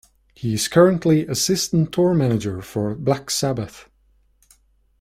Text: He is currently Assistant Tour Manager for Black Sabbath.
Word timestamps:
He 0.33 0.55
is 0.55 0.67
currently 0.67 1.27
Assistant 1.27 1.91
Tour 1.93 2.15
Manager 2.15 2.59
for 2.63 2.95
Black 2.95 3.29
Sabbath. 3.29 3.87